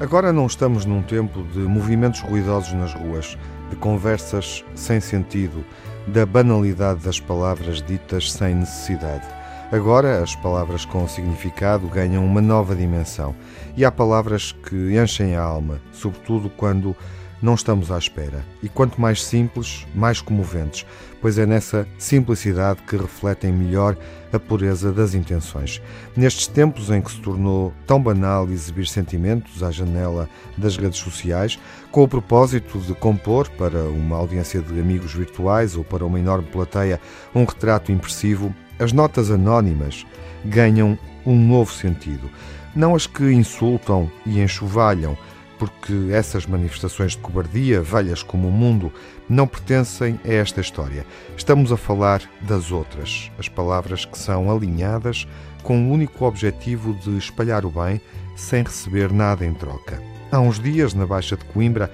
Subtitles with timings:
[0.00, 3.36] Agora não estamos num tempo de movimentos ruidosos nas ruas,
[3.68, 5.64] de conversas sem sentido,
[6.06, 9.26] da banalidade das palavras ditas sem necessidade.
[9.70, 13.34] Agora as palavras com significado ganham uma nova dimensão
[13.76, 16.96] e há palavras que enchem a alma, sobretudo quando
[17.40, 18.44] não estamos à espera.
[18.62, 20.84] E quanto mais simples, mais comoventes,
[21.20, 23.96] pois é nessa simplicidade que refletem melhor
[24.32, 25.80] a pureza das intenções.
[26.16, 31.58] Nestes tempos em que se tornou tão banal exibir sentimentos à janela das redes sociais,
[31.90, 36.48] com o propósito de compor para uma audiência de amigos virtuais ou para uma enorme
[36.48, 37.00] plateia
[37.34, 40.06] um retrato impressivo, as notas anónimas
[40.44, 42.30] ganham um novo sentido.
[42.74, 45.16] Não as que insultam e enxovalham,
[45.58, 48.92] porque essas manifestações de cobardia, velhas como o mundo,
[49.28, 51.04] não pertencem a esta história.
[51.36, 55.26] Estamos a falar das outras, as palavras que são alinhadas
[55.62, 58.00] com o único objetivo de espalhar o bem
[58.36, 60.00] sem receber nada em troca.
[60.30, 61.90] Há uns dias, na Baixa de Coimbra,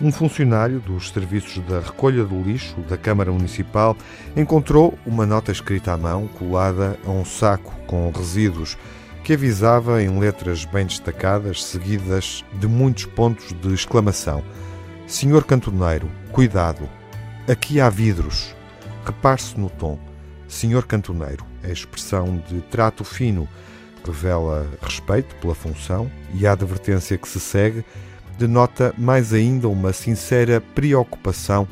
[0.00, 3.96] um funcionário dos serviços da recolha do lixo da Câmara Municipal
[4.34, 8.76] encontrou uma nota escrita à mão colada a um saco com resíduos
[9.24, 14.42] que avisava em letras bem destacadas, seguidas de muitos pontos de exclamação:
[15.06, 16.88] Senhor cantoneiro, cuidado!
[17.48, 18.54] Aqui há vidros.
[19.04, 19.98] Repare-se no tom.
[20.46, 23.48] Senhor cantoneiro, a expressão de trato fino
[24.04, 27.84] revela respeito pela função e a advertência que se segue
[28.38, 31.68] denota mais ainda uma sincera preocupação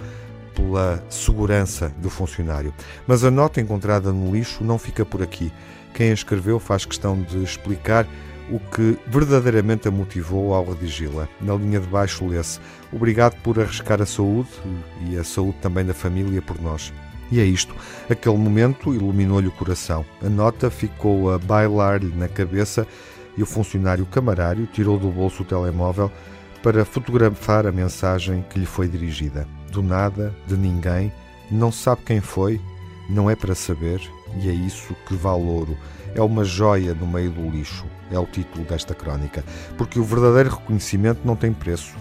[0.60, 2.74] pela segurança do funcionário.
[3.06, 5.50] Mas a nota encontrada no lixo não fica por aqui.
[5.94, 8.06] Quem a escreveu faz questão de explicar
[8.50, 11.28] o que verdadeiramente a motivou ao redigi-la.
[11.40, 12.60] Na linha de baixo lê-se:
[12.92, 14.50] Obrigado por arriscar a saúde
[15.08, 16.92] e a saúde também da família por nós.
[17.32, 17.74] E é isto.
[18.08, 20.04] Aquele momento iluminou-lhe o coração.
[20.24, 22.86] A nota ficou a bailar-lhe na cabeça
[23.36, 26.10] e o funcionário camarário tirou do bolso o telemóvel
[26.60, 29.46] para fotografar a mensagem que lhe foi dirigida.
[29.70, 31.12] Do nada, de ninguém,
[31.50, 32.60] não sabe quem foi,
[33.08, 34.00] não é para saber,
[34.40, 35.76] e é isso que vale ouro.
[36.14, 39.44] É uma joia no meio do lixo, é o título desta crónica,
[39.76, 41.94] porque o verdadeiro reconhecimento não tem preço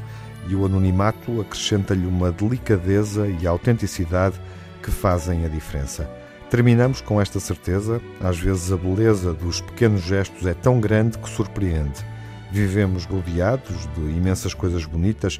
[0.47, 4.39] e o anonimato acrescenta-lhe uma delicadeza e autenticidade
[4.81, 6.09] que fazem a diferença.
[6.49, 11.29] Terminamos com esta certeza: às vezes a beleza dos pequenos gestos é tão grande que
[11.29, 12.03] surpreende.
[12.51, 15.37] Vivemos rodeados de imensas coisas bonitas,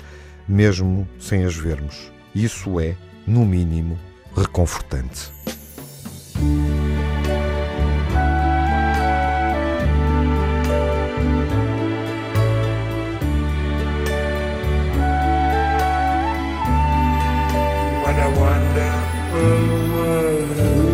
[0.48, 2.12] mesmo sem as vermos.
[2.34, 2.96] Isso é,
[3.26, 3.98] no mínimo,
[4.36, 5.32] reconfortante.
[18.04, 20.89] What a wonderful world.